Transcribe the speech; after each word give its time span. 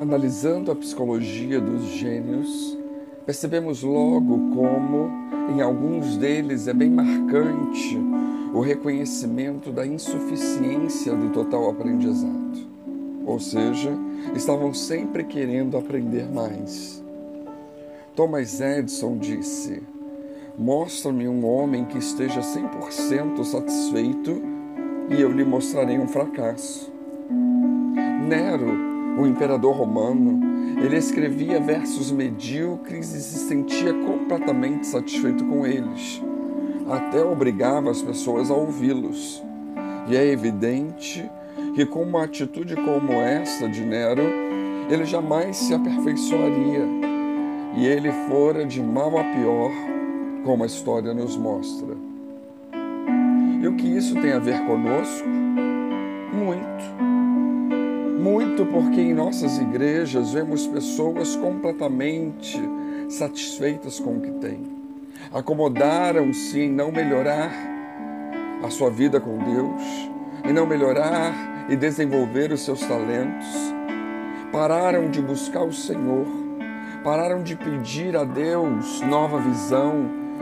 Analisando 0.00 0.72
a 0.72 0.74
psicologia 0.74 1.60
dos 1.60 1.84
gênios, 1.88 2.74
percebemos 3.26 3.82
logo 3.82 4.54
como, 4.54 5.10
em 5.54 5.60
alguns 5.60 6.16
deles, 6.16 6.66
é 6.66 6.72
bem 6.72 6.88
marcante 6.88 7.98
o 8.54 8.62
reconhecimento 8.62 9.70
da 9.70 9.86
insuficiência 9.86 11.14
do 11.14 11.28
total 11.28 11.68
aprendizado. 11.68 12.66
Ou 13.26 13.38
seja, 13.38 13.92
estavam 14.34 14.72
sempre 14.72 15.22
querendo 15.22 15.76
aprender 15.76 16.26
mais. 16.32 17.04
Thomas 18.16 18.58
Edison 18.58 19.18
disse: 19.18 19.82
Mostra-me 20.56 21.28
um 21.28 21.44
homem 21.44 21.84
que 21.84 21.98
esteja 21.98 22.40
100% 22.40 23.44
satisfeito 23.44 24.42
e 25.10 25.20
eu 25.20 25.30
lhe 25.30 25.44
mostrarei 25.44 25.98
um 25.98 26.08
fracasso. 26.08 26.90
Nero, 28.26 28.89
o 29.22 29.26
imperador 29.26 29.74
romano, 29.74 30.40
ele 30.82 30.96
escrevia 30.96 31.60
versos 31.60 32.10
medíocres 32.10 33.12
e 33.14 33.20
se 33.20 33.48
sentia 33.48 33.92
completamente 33.92 34.86
satisfeito 34.86 35.44
com 35.44 35.66
eles, 35.66 36.22
até 36.88 37.22
obrigava 37.22 37.90
as 37.90 38.02
pessoas 38.02 38.50
a 38.50 38.54
ouvi-los. 38.54 39.42
E 40.08 40.16
é 40.16 40.26
evidente 40.26 41.30
que, 41.74 41.86
com 41.86 42.02
uma 42.02 42.24
atitude 42.24 42.74
como 42.74 43.12
essa 43.12 43.68
de 43.68 43.82
Nero, 43.82 44.22
ele 44.88 45.04
jamais 45.04 45.56
se 45.56 45.72
aperfeiçoaria 45.72 46.84
e 47.76 47.86
ele 47.86 48.10
fora 48.28 48.64
de 48.64 48.82
mal 48.82 49.16
a 49.18 49.22
pior, 49.22 49.70
como 50.44 50.64
a 50.64 50.66
história 50.66 51.14
nos 51.14 51.36
mostra. 51.36 51.96
E 53.62 53.68
o 53.68 53.76
que 53.76 53.86
isso 53.86 54.14
tem 54.20 54.32
a 54.32 54.38
ver 54.38 54.58
conosco? 54.66 55.28
Muito. 56.32 56.99
Muito 58.20 58.66
porque 58.66 59.00
em 59.00 59.14
nossas 59.14 59.56
igrejas 59.58 60.34
vemos 60.34 60.66
pessoas 60.66 61.34
completamente 61.36 62.60
satisfeitas 63.08 63.98
com 63.98 64.18
o 64.18 64.20
que 64.20 64.30
têm. 64.32 64.60
Acomodaram-se 65.32 66.60
em 66.60 66.70
não 66.70 66.92
melhorar 66.92 67.50
a 68.62 68.68
sua 68.68 68.90
vida 68.90 69.18
com 69.18 69.38
Deus, 69.38 69.82
em 70.44 70.52
não 70.52 70.66
melhorar 70.66 71.66
e 71.70 71.76
desenvolver 71.76 72.52
os 72.52 72.60
seus 72.60 72.80
talentos. 72.80 73.48
Pararam 74.52 75.10
de 75.10 75.22
buscar 75.22 75.62
o 75.62 75.72
Senhor, 75.72 76.26
pararam 77.02 77.42
de 77.42 77.56
pedir 77.56 78.18
a 78.18 78.24
Deus 78.24 79.00
nova 79.00 79.38
visão, 79.38 79.94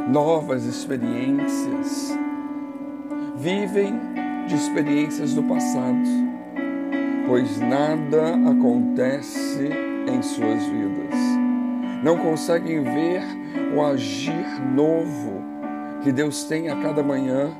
novas 0.08 0.64
experiências. 0.64 2.18
Vivem 3.36 3.94
de 4.48 4.56
experiências 4.56 5.32
do 5.32 5.44
passado 5.44 6.17
pois 7.28 7.60
nada 7.60 8.34
acontece 8.50 9.68
em 10.10 10.22
suas 10.22 10.64
vidas. 10.64 11.14
Não 12.02 12.16
conseguem 12.16 12.82
ver 12.82 13.22
o 13.76 13.84
agir 13.84 14.46
novo 14.74 15.42
que 16.02 16.10
Deus 16.10 16.44
tem 16.44 16.70
a 16.70 16.76
cada 16.76 17.02
manhã, 17.02 17.50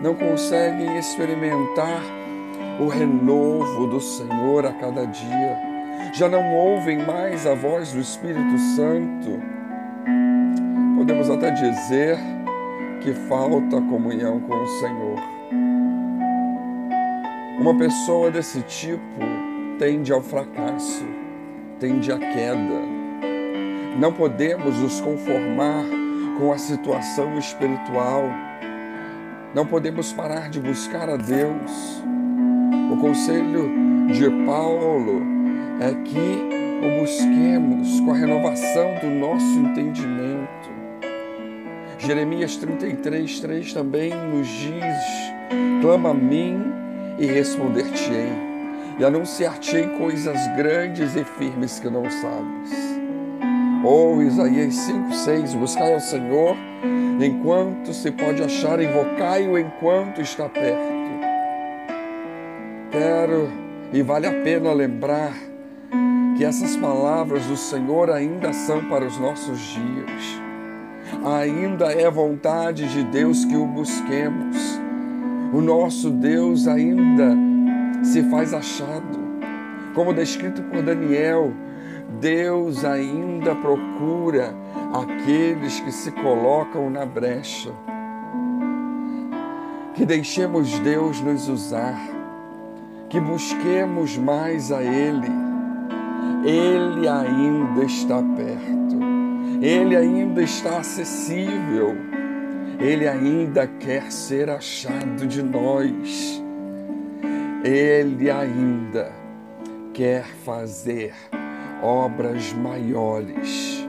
não 0.00 0.14
conseguem 0.14 0.96
experimentar 0.96 2.00
o 2.78 2.86
renovo 2.86 3.88
do 3.88 4.00
Senhor 4.00 4.64
a 4.64 4.72
cada 4.74 5.04
dia, 5.06 5.58
já 6.14 6.28
não 6.28 6.54
ouvem 6.54 7.04
mais 7.04 7.46
a 7.46 7.54
voz 7.54 7.92
do 7.92 7.98
Espírito 7.98 8.58
Santo. 8.76 9.42
Podemos 10.96 11.28
até 11.28 11.50
dizer 11.50 12.16
que 13.00 13.12
falta 13.12 13.80
comunhão 13.80 14.38
com 14.40 14.54
o 14.54 14.66
Senhor. 14.78 15.39
Uma 17.60 17.76
pessoa 17.76 18.30
desse 18.30 18.62
tipo 18.62 19.20
tende 19.78 20.10
ao 20.10 20.22
fracasso, 20.22 21.04
tende 21.78 22.10
à 22.10 22.16
queda. 22.16 22.80
Não 23.98 24.14
podemos 24.14 24.78
nos 24.78 24.98
conformar 25.02 25.84
com 26.38 26.52
a 26.52 26.56
situação 26.56 27.36
espiritual. 27.36 28.22
Não 29.54 29.66
podemos 29.66 30.10
parar 30.10 30.48
de 30.48 30.58
buscar 30.58 31.10
a 31.10 31.18
Deus. 31.18 32.02
O 32.94 32.96
conselho 32.96 33.70
de 34.06 34.30
Paulo 34.46 35.20
é 35.82 35.92
que 36.02 36.86
o 36.86 37.00
busquemos 37.02 38.00
com 38.00 38.12
a 38.12 38.16
renovação 38.16 38.94
do 39.02 39.10
nosso 39.10 39.58
entendimento. 39.58 40.70
Jeremias 41.98 42.56
33, 42.56 43.38
3 43.38 43.74
também 43.74 44.14
nos 44.14 44.48
diz: 44.48 45.82
clama 45.82 46.08
a 46.08 46.14
mim 46.14 46.69
e 47.20 47.26
responder-te-ei, 47.26 48.32
e 48.98 49.04
anunciar-te-ei 49.04 49.86
coisas 49.98 50.38
grandes 50.56 51.14
e 51.14 51.22
firmes 51.22 51.78
que 51.78 51.90
não 51.90 52.10
sabes. 52.10 52.98
Ou 53.84 54.22
Isaías 54.22 54.74
5, 54.74 55.12
6, 55.12 55.54
buscai 55.54 55.92
ao 55.92 56.00
Senhor 56.00 56.56
enquanto 57.22 57.92
se 57.92 58.10
pode 58.10 58.42
achar, 58.42 58.80
invocai-o 58.80 59.58
enquanto 59.58 60.22
está 60.22 60.48
perto. 60.48 61.00
Quero 62.90 63.50
e 63.92 64.00
vale 64.00 64.26
a 64.26 64.42
pena 64.42 64.72
lembrar 64.72 65.34
que 66.38 66.44
essas 66.44 66.74
palavras 66.76 67.44
do 67.44 67.56
Senhor 67.56 68.10
ainda 68.10 68.54
são 68.54 68.82
para 68.86 69.04
os 69.04 69.18
nossos 69.18 69.58
dias. 69.58 70.40
Ainda 71.38 71.92
é 71.92 72.10
vontade 72.10 72.88
de 72.88 73.04
Deus 73.04 73.44
que 73.44 73.56
o 73.56 73.66
busquemos 73.66 74.80
o 75.52 75.60
nosso 75.60 76.10
Deus 76.10 76.68
ainda 76.68 77.36
se 78.02 78.22
faz 78.24 78.54
achado. 78.54 79.18
Como 79.94 80.12
descrito 80.12 80.62
por 80.62 80.82
Daniel, 80.82 81.52
Deus 82.20 82.84
ainda 82.84 83.54
procura 83.54 84.54
aqueles 84.92 85.80
que 85.80 85.92
se 85.92 86.10
colocam 86.12 86.90
na 86.90 87.04
brecha. 87.04 87.70
Que 89.94 90.06
deixemos 90.06 90.78
Deus 90.78 91.20
nos 91.20 91.48
usar, 91.48 91.98
que 93.08 93.20
busquemos 93.20 94.16
mais 94.16 94.70
a 94.70 94.82
Ele. 94.82 95.28
Ele 96.44 97.08
ainda 97.08 97.84
está 97.84 98.22
perto, 98.22 98.96
Ele 99.60 99.96
ainda 99.96 100.42
está 100.42 100.78
acessível. 100.78 101.96
Ele 102.80 103.06
ainda 103.06 103.66
quer 103.66 104.10
ser 104.10 104.48
achado 104.48 105.26
de 105.26 105.42
nós. 105.42 106.42
Ele 107.62 108.30
ainda 108.30 109.12
quer 109.92 110.24
fazer 110.24 111.12
obras 111.82 112.54
maiores 112.54 113.86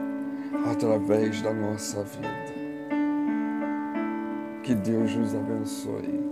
através 0.70 1.40
da 1.40 1.54
nossa 1.54 2.02
vida. 2.04 2.52
Que 4.62 4.74
Deus 4.74 5.14
nos 5.16 5.34
abençoe. 5.34 6.31